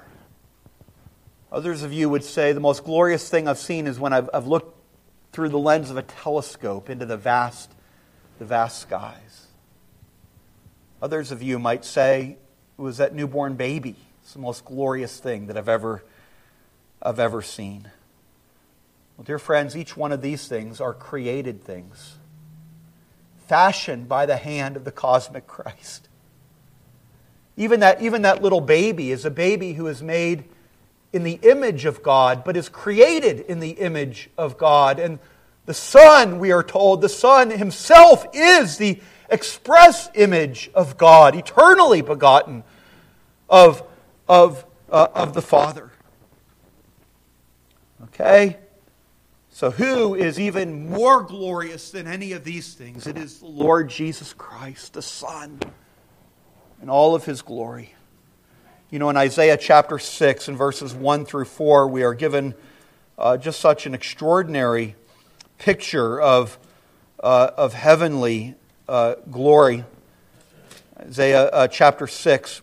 [1.52, 4.48] Others of you would say the most glorious thing I've seen is when I've, I've
[4.48, 4.76] looked
[5.32, 7.72] through the lens of a telescope into the vast,
[8.40, 9.48] the vast skies.
[11.02, 12.38] Others of you might say
[12.78, 13.96] it was that newborn baby.
[14.24, 16.04] It's the most glorious thing that I've ever,
[17.02, 17.90] I've ever seen.
[19.16, 22.16] Well, dear friends, each one of these things are created things,
[23.48, 26.10] fashioned by the hand of the cosmic Christ.
[27.58, 30.46] Even that, even that little baby is a baby who is made
[31.12, 35.00] in the image of God, but is created in the image of God.
[35.00, 35.17] And
[35.65, 42.02] the Son, we are told, the Son himself is the express image of God, eternally
[42.02, 42.63] begotten
[43.50, 43.84] of,
[44.30, 45.91] of, uh, of the Father.
[48.04, 48.58] Okay?
[49.50, 53.08] So, who is even more glorious than any of these things?
[53.08, 55.60] It is the Lord Jesus Christ, the Son
[56.82, 57.94] in all of his glory.
[58.90, 62.56] You know, in Isaiah chapter 6 and verses 1 through 4, we are given
[63.18, 64.96] uh, just such an extraordinary
[65.58, 66.58] picture of,
[67.22, 68.56] uh, of heavenly
[68.88, 69.84] uh, glory.
[71.00, 72.62] Isaiah uh, chapter 6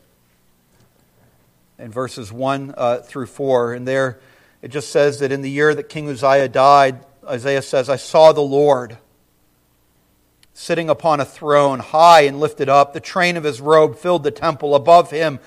[1.79, 3.74] and verses 1 uh, through 4.
[3.74, 4.18] And there
[4.62, 8.33] it just says that in the year that King Uzziah died, Isaiah says, I saw
[8.33, 8.96] the Lord
[10.54, 12.94] sitting upon a throne, high and lifted up.
[12.94, 14.74] The train of his robe filled the temple.
[14.74, 15.40] Above him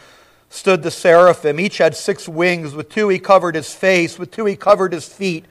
[0.50, 1.60] stood the seraphim.
[1.60, 2.76] Each had six wings.
[2.76, 5.46] With two he covered his face, with two he covered his feet,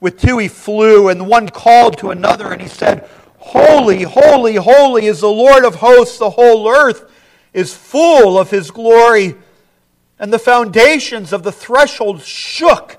[0.00, 5.06] with two he flew, and one called to another, and he said, Holy, holy, holy
[5.06, 6.18] is the Lord of hosts.
[6.18, 7.10] The whole earth
[7.54, 9.36] is full of his glory.
[10.18, 12.96] And the foundations of the threshold shook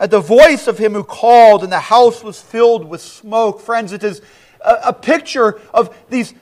[0.00, 3.60] at the voice of him who called, and the house was filled with smoke.
[3.60, 4.22] Friends, it is
[4.64, 6.34] a, a picture of these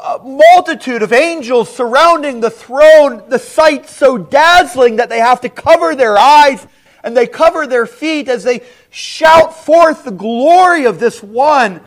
[0.00, 5.48] uh, multitude of angels surrounding the throne, the sight so dazzling that they have to
[5.48, 6.66] cover their eyes
[7.02, 11.80] and they cover their feet as they shout forth the glory of this one.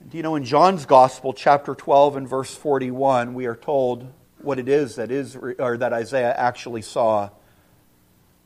[0.00, 4.12] And you know, in John's Gospel, chapter 12 and verse 41, we are told
[4.42, 7.30] what it is that is or that Isaiah actually saw.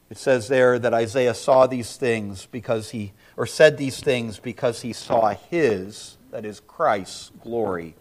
[0.09, 4.83] It says there that Isaiah saw these things because he or said these things because
[4.83, 7.95] he saw his that is Christ's glory,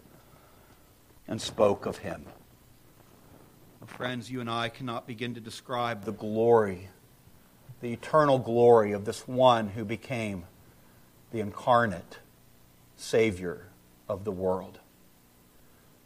[1.26, 2.26] and spoke of him.
[3.86, 6.88] Friends, you and I cannot begin to describe the glory,
[7.80, 10.44] the eternal glory of this one who became
[11.32, 12.18] the incarnate
[12.96, 13.66] Savior
[14.08, 14.78] of the world.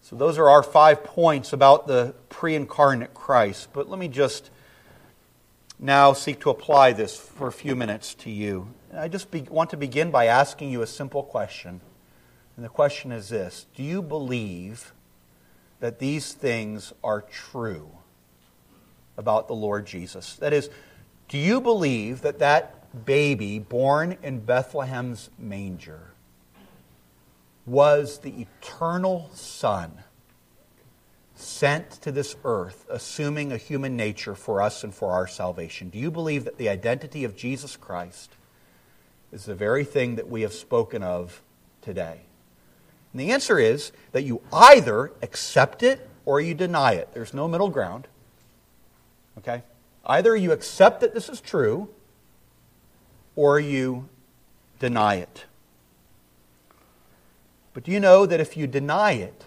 [0.02, 3.68] So, those are our five points about the pre incarnate Christ.
[3.72, 4.50] But let me just
[5.78, 8.68] now seek to apply this for a few minutes to you.
[8.96, 11.80] I just be, want to begin by asking you a simple question.
[12.56, 14.92] And the question is this Do you believe
[15.80, 17.90] that these things are true
[19.16, 20.34] about the Lord Jesus?
[20.36, 20.70] That is,
[21.28, 26.10] do you believe that that baby born in Bethlehem's manger
[27.66, 30.04] was the eternal Son
[31.34, 35.88] sent to this earth, assuming a human nature for us and for our salvation?
[35.88, 38.30] Do you believe that the identity of Jesus Christ
[39.32, 41.42] is the very thing that we have spoken of
[41.82, 42.20] today?
[43.14, 47.10] And the answer is that you either accept it or you deny it.
[47.14, 48.08] There's no middle ground.
[49.38, 49.62] Okay?
[50.04, 51.88] Either you accept that this is true
[53.36, 54.08] or you
[54.80, 55.44] deny it.
[57.72, 59.44] But do you know that if you deny it,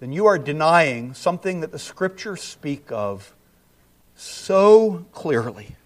[0.00, 3.36] then you are denying something that the scriptures speak of
[4.16, 5.76] so clearly?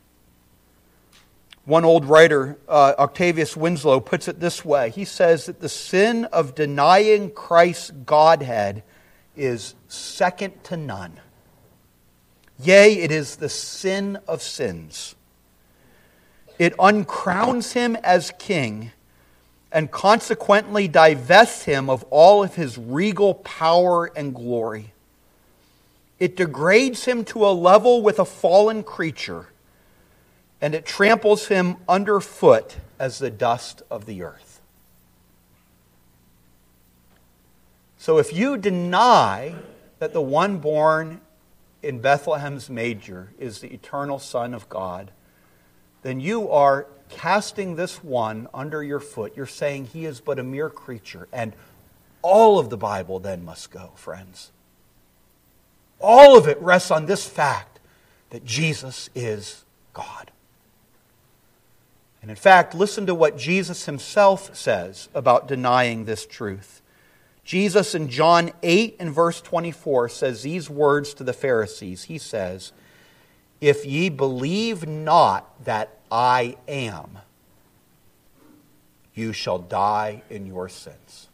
[1.65, 6.25] One old writer, uh, Octavius Winslow, puts it this way He says that the sin
[6.27, 8.83] of denying Christ's Godhead
[9.37, 11.21] is second to none.
[12.63, 15.15] Yea, it is the sin of sins.
[16.59, 18.93] It uncrowns him as king
[19.73, 24.93] and consequently divests him of all of his regal power and glory.
[26.19, 29.47] It degrades him to a level with a fallen creature,
[30.61, 34.61] and it tramples him underfoot as the dust of the earth.
[37.97, 39.55] So if you deny
[39.99, 41.21] that the one born
[41.83, 45.11] in Bethlehem's manger is the eternal Son of God,
[46.03, 50.43] then you are casting this one under your foot, you're saying he is but a
[50.43, 51.29] mere creature.
[51.33, 51.53] And
[52.23, 54.51] all of the Bible then must go, friends.
[55.99, 57.81] All of it rests on this fact
[58.31, 60.31] that Jesus is God.
[62.23, 66.83] And in fact, listen to what Jesus himself says about denying this truth.
[67.45, 72.05] Jesus in John 8 and verse 24 says these words to the Pharisees.
[72.05, 72.73] He says,
[73.61, 77.19] If ye believe not that I am,
[79.15, 81.29] you shall die in your sins.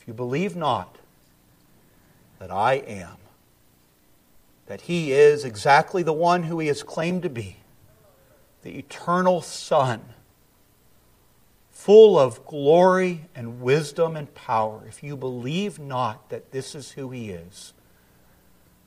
[0.00, 0.96] If you believe not
[2.38, 3.16] that I am,
[4.66, 7.56] that He is exactly the one who He has claimed to be,
[8.62, 10.02] the eternal Son,
[11.70, 17.10] full of glory and wisdom and power, if you believe not that this is who
[17.10, 17.74] He is,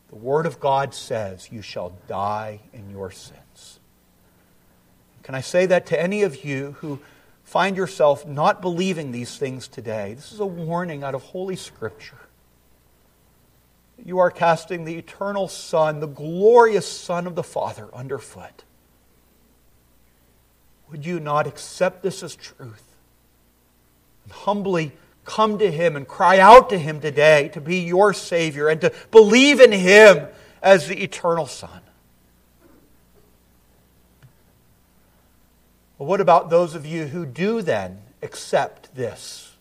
[0.10, 3.80] the Word of God says, You shall die in your sins.
[5.24, 7.00] Can I say that to any of you who
[7.44, 10.14] find yourself not believing these things today?
[10.14, 12.18] This is a warning out of Holy Scripture.
[14.04, 18.64] You are casting the eternal Son, the glorious Son of the Father, underfoot.
[20.90, 22.84] Would you not accept this as truth
[24.24, 24.94] and humbly
[25.26, 28.94] come to Him and cry out to Him today to be your Savior and to
[29.12, 30.28] believe in Him
[30.62, 31.82] as the eternal Son.
[35.98, 39.56] Well, what about those of you who do then accept this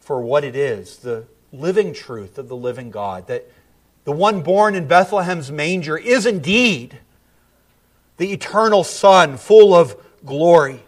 [0.00, 3.26] for what it is the living truth of the living God?
[3.28, 3.50] That
[4.04, 6.98] the one born in Bethlehem's manger is indeed
[8.16, 10.82] the eternal Son, full of glory.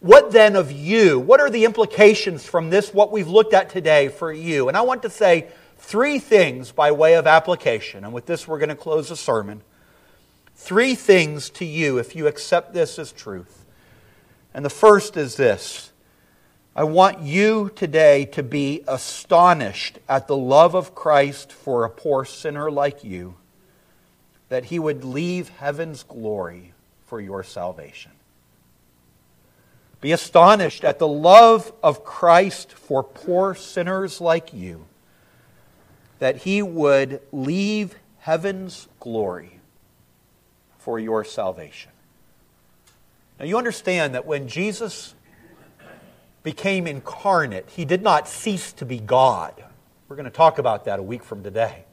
[0.00, 1.20] What then of you?
[1.20, 4.68] What are the implications from this, what we've looked at today for you?
[4.68, 8.04] And I want to say three things by way of application.
[8.04, 9.62] And with this, we're going to close the sermon.
[10.56, 13.64] Three things to you if you accept this as truth.
[14.54, 15.91] And the first is this
[16.74, 22.24] I want you today to be astonished at the love of Christ for a poor
[22.24, 23.34] sinner like you,
[24.48, 26.72] that he would leave heaven's glory
[27.04, 28.12] for your salvation.
[30.00, 34.86] Be astonished at the love of Christ for poor sinners like you,
[36.20, 39.60] that he would leave heaven's glory
[40.78, 41.92] for your salvation.
[43.38, 45.14] Now, you understand that when Jesus
[46.42, 49.62] became incarnate, he did not cease to be God.
[50.08, 51.84] We're going to talk about that a week from today.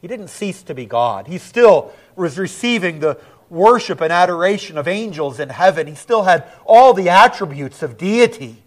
[0.00, 1.26] He didn't cease to be God.
[1.26, 3.18] He still was receiving the
[3.48, 5.86] worship and adoration of angels in heaven.
[5.86, 8.62] He still had all the attributes of deity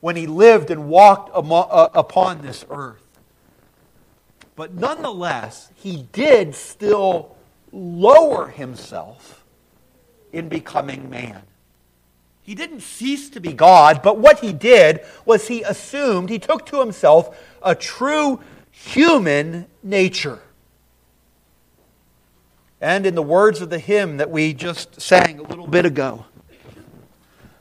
[0.00, 3.06] when he lived and walked uh, upon this earth.
[4.56, 7.36] But nonetheless, he did still
[7.72, 9.44] lower himself
[10.32, 11.42] in becoming man.
[12.42, 16.66] He didn't cease to be God, but what he did was he assumed, he took
[16.66, 20.40] to himself a true human nature.
[22.80, 26.24] And in the words of the hymn that we just sang a little bit ago,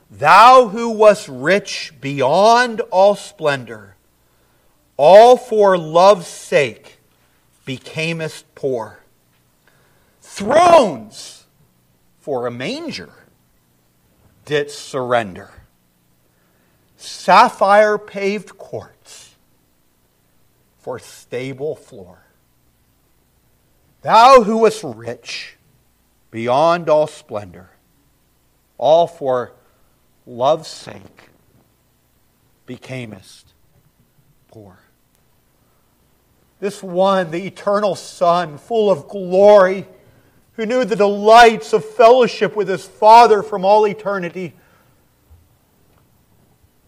[0.09, 3.95] Thou who wast rich beyond all splendor,
[4.97, 6.99] all for love's sake
[7.65, 8.99] becamest poor.
[10.21, 11.45] Thrones
[12.17, 13.18] for a manger
[14.49, 15.51] didst surrender.
[16.97, 19.35] Sapphire paved courts
[20.79, 22.23] for stable floor.
[24.01, 25.55] Thou who wast rich
[26.31, 27.69] beyond all splendor,
[28.79, 29.51] all for
[30.25, 31.29] love's sake
[32.67, 33.43] becamest
[34.47, 34.79] poor.
[36.59, 39.85] This one, the eternal Son, full of glory,
[40.59, 44.53] who knew the delights of fellowship with his Father from all eternity,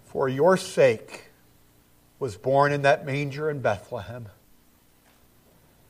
[0.08, 1.30] for your sake
[2.20, 4.28] was born in that manger in Bethlehem.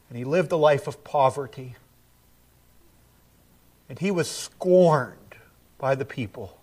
[0.10, 1.76] And he lived a life of poverty.
[3.90, 5.38] And he was scorned
[5.80, 6.60] by the people.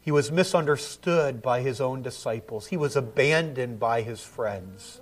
[0.00, 2.66] He was misunderstood by his own disciples.
[2.66, 5.00] He was abandoned by his friends.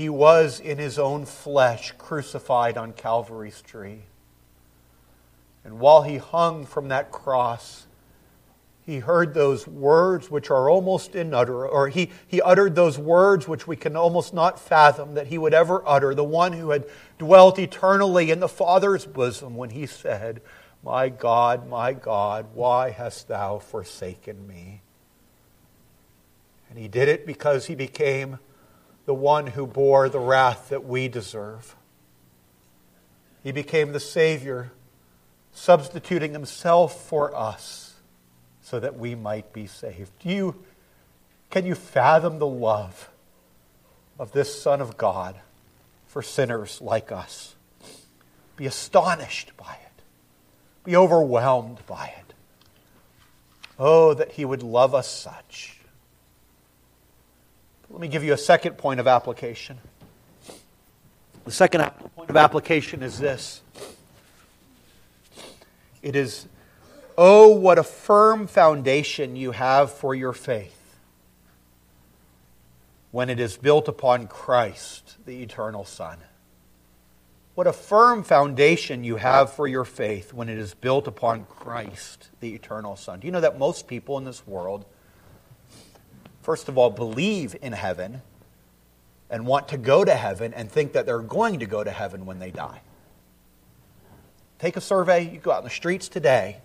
[0.00, 4.04] He was in his own flesh crucified on Calvary's tree.
[5.62, 7.86] And while he hung from that cross,
[8.80, 13.66] he heard those words which are almost inutterable, or he, he uttered those words which
[13.66, 16.86] we can almost not fathom that he would ever utter, the one who had
[17.18, 20.40] dwelt eternally in the Father's bosom when he said,
[20.82, 24.80] my God, my God, why hast thou forsaken me?
[26.70, 28.38] And he did it because he became
[29.10, 31.74] the one who bore the wrath that we deserve.
[33.42, 34.70] He became the Savior,
[35.50, 37.94] substituting himself for us
[38.62, 40.12] so that we might be saved.
[40.20, 40.64] Do you,
[41.50, 43.10] can you fathom the love
[44.16, 45.34] of this Son of God
[46.06, 47.56] for sinners like us?
[48.54, 49.90] Be astonished by it
[50.84, 52.34] be overwhelmed by it.
[53.78, 55.79] Oh, that He would love us such.
[57.90, 59.78] Let me give you a second point of application.
[61.44, 61.82] The second
[62.14, 63.62] point of application is this
[66.00, 66.46] it is,
[67.18, 70.76] oh, what a firm foundation you have for your faith
[73.10, 76.18] when it is built upon Christ, the eternal Son.
[77.56, 82.28] What a firm foundation you have for your faith when it is built upon Christ,
[82.38, 83.20] the eternal Son.
[83.20, 84.86] Do you know that most people in this world,
[86.42, 88.22] first of all, believe in heaven
[89.28, 92.26] and want to go to heaven and think that they're going to go to heaven
[92.26, 92.80] when they die?
[94.58, 96.58] Take a survey, you go out in the streets today,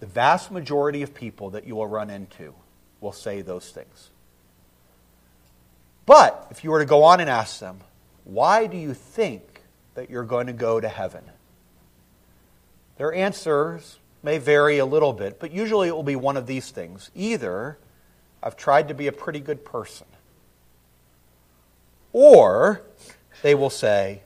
[0.00, 2.54] the vast majority of people that you will run into
[3.00, 4.10] will say those things.
[6.04, 7.80] But if you were to go on and ask them,
[8.24, 9.62] why do you think
[9.94, 11.24] that you're going to go to heaven?
[12.98, 16.70] Their answers may vary a little bit, but usually it will be one of these
[16.70, 17.10] things.
[17.14, 17.78] Either
[18.42, 20.06] I've tried to be a pretty good person,
[22.12, 22.82] or
[23.42, 24.22] they will say,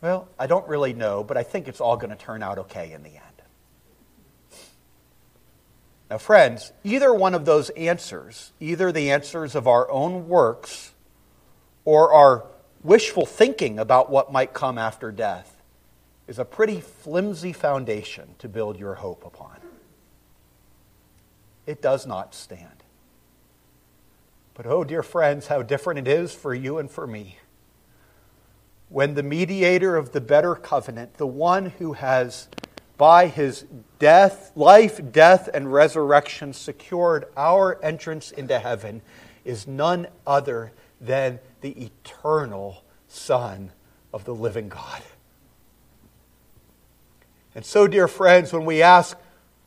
[0.00, 2.92] Well, I don't really know, but I think it's all going to turn out okay
[2.92, 3.20] in the end.
[6.10, 10.92] Now, friends, either one of those answers, either the answers of our own works
[11.84, 12.44] or our
[12.82, 15.60] wishful thinking about what might come after death
[16.28, 19.56] is a pretty flimsy foundation to build your hope upon.
[21.66, 22.83] It does not stand.
[24.54, 27.38] But oh, dear friends, how different it is for you and for me.
[28.88, 32.48] When the mediator of the better covenant, the one who has
[32.96, 33.64] by his
[33.98, 39.02] death, life, death, and resurrection secured our entrance into heaven,
[39.44, 43.72] is none other than the eternal Son
[44.12, 45.02] of the living God.
[47.56, 49.18] And so, dear friends, when we ask,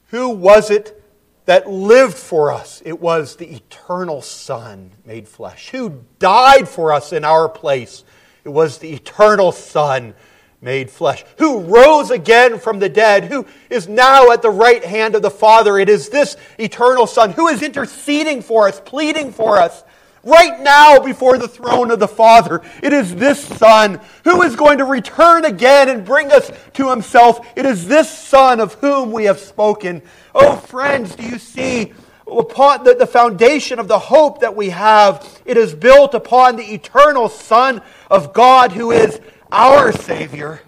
[0.09, 1.03] who was it
[1.47, 2.83] that lived for us?
[2.85, 5.69] It was the eternal Son made flesh.
[5.69, 8.03] Who died for us in our place?
[8.43, 10.13] It was the eternal Son
[10.61, 11.23] made flesh.
[11.37, 13.25] Who rose again from the dead?
[13.25, 15.79] Who is now at the right hand of the Father?
[15.79, 19.83] It is this eternal Son who is interceding for us, pleading for us
[20.27, 22.61] right now before the throne of the Father.
[22.83, 27.47] It is this Son who is going to return again and bring us to Himself.
[27.55, 30.01] It is this Son of whom we have spoken.
[30.35, 31.93] Oh, friends, do you see
[32.29, 35.41] upon the, the foundation of the hope that we have.
[35.45, 39.19] It is built upon the eternal Son of God who is
[39.51, 40.61] our Savior.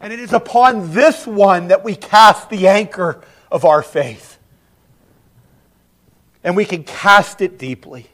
[0.00, 4.38] And it is upon this one that we cast the anchor of our faith.
[6.44, 8.08] And we can cast it deeply.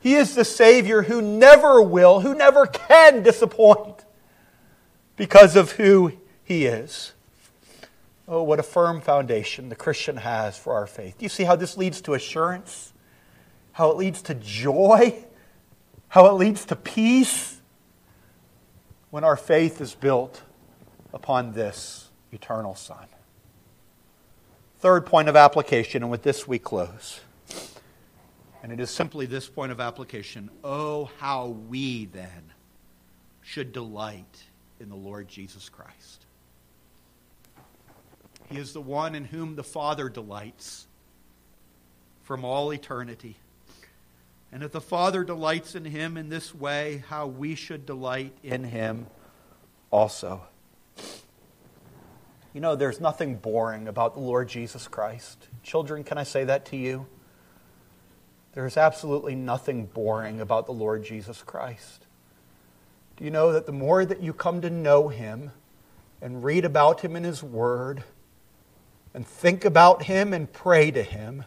[0.00, 4.04] He is the Savior who never will, who never can disappoint
[5.16, 7.12] because of who He is.
[8.26, 11.18] Oh, what a firm foundation the Christian has for our faith.
[11.18, 12.92] Do you see how this leads to assurance?
[13.72, 15.24] How it leads to joy?
[16.08, 17.60] How it leads to peace?
[19.10, 20.42] When our faith is built
[21.12, 23.06] upon this eternal Son.
[24.78, 27.20] Third point of application, and with this we close.
[28.62, 30.50] And it is simply this point of application.
[30.62, 32.52] Oh, how we then
[33.42, 34.44] should delight
[34.80, 36.26] in the Lord Jesus Christ.
[38.48, 40.86] He is the one in whom the Father delights
[42.22, 43.36] from all eternity.
[44.52, 48.64] And if the Father delights in him in this way, how we should delight in
[48.64, 49.06] him
[49.90, 50.42] also.
[52.52, 55.46] You know, there's nothing boring about the Lord Jesus Christ.
[55.62, 57.06] Children, can I say that to you?
[58.52, 62.06] There is absolutely nothing boring about the Lord Jesus Christ.
[63.16, 65.52] Do you know that the more that you come to know him
[66.20, 68.02] and read about him in his word
[69.14, 71.44] and think about him and pray to him,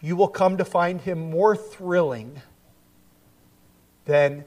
[0.00, 2.40] you will come to find him more thrilling
[4.04, 4.44] than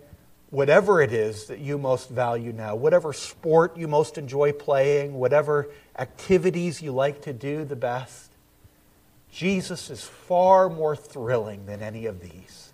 [0.50, 5.70] whatever it is that you most value now, whatever sport you most enjoy playing, whatever
[5.98, 8.31] activities you like to do the best.
[9.32, 12.74] Jesus is far more thrilling than any of these.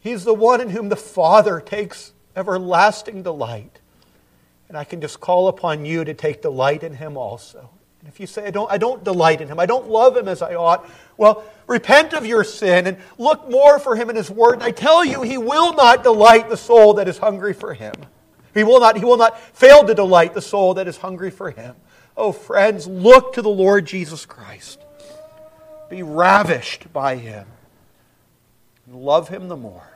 [0.00, 3.80] He's the one in whom the Father takes everlasting delight.
[4.68, 7.70] And I can just call upon you to take delight in him also.
[8.00, 10.28] And if you say, I don't, I don't delight in him, I don't love him
[10.28, 14.30] as I ought, well, repent of your sin and look more for him in his
[14.30, 14.54] word.
[14.54, 17.94] And I tell you, he will not delight the soul that is hungry for him.
[18.54, 21.50] He will not, he will not fail to delight the soul that is hungry for
[21.50, 21.74] him.
[22.16, 24.80] Oh, friends, look to the Lord Jesus Christ.
[25.90, 27.46] Be ravished by him.
[28.86, 29.90] And love him the more.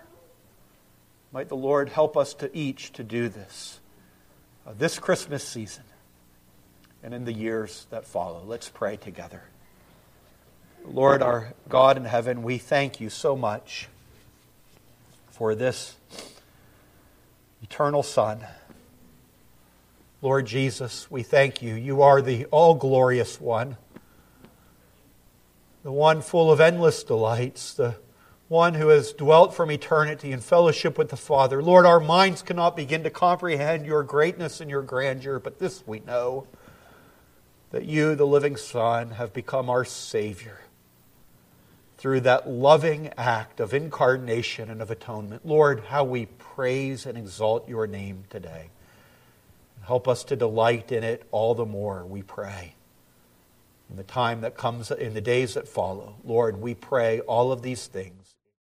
[1.33, 3.81] Might the Lord help us to each to do this
[4.67, 5.85] uh, this Christmas season
[7.03, 8.43] and in the years that follow.
[8.47, 9.43] Let's pray together.
[10.85, 13.89] Lord, our God in heaven, we thank you so much
[15.31, 15.95] for this
[17.63, 18.45] eternal Son.
[20.23, 21.75] Lord Jesus, we thank you.
[21.75, 23.79] You are the all glorious one,
[25.83, 27.97] the one full of endless delights, the
[28.49, 31.63] one who has dwelt from eternity in fellowship with the Father.
[31.63, 36.01] Lord, our minds cannot begin to comprehend your greatness and your grandeur, but this we
[36.01, 36.47] know
[37.71, 40.61] that you, the living Son, have become our Savior
[41.97, 45.47] through that loving act of incarnation and of atonement.
[45.47, 48.71] Lord, how we praise and exalt your name today.
[49.91, 52.77] Help us to delight in it all the more, we pray.
[53.91, 57.63] In the time that comes, in the days that follow, Lord, we pray all of
[57.63, 58.20] these things